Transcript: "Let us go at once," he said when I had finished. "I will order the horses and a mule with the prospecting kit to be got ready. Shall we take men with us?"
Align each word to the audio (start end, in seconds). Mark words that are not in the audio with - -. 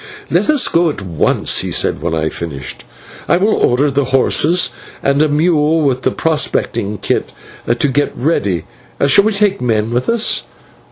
"Let 0.31 0.49
us 0.49 0.67
go 0.67 0.89
at 0.89 1.03
once," 1.03 1.59
he 1.59 1.69
said 1.71 2.01
when 2.01 2.15
I 2.15 2.23
had 2.23 2.33
finished. 2.33 2.85
"I 3.27 3.37
will 3.37 3.55
order 3.55 3.91
the 3.91 4.05
horses 4.05 4.71
and 5.03 5.21
a 5.21 5.29
mule 5.29 5.83
with 5.83 6.01
the 6.01 6.09
prospecting 6.09 6.97
kit 6.97 7.31
to 7.67 7.75
be 7.75 7.87
got 7.93 8.09
ready. 8.17 8.65
Shall 9.05 9.25
we 9.25 9.31
take 9.31 9.61
men 9.61 9.91
with 9.91 10.09
us?" 10.09 10.45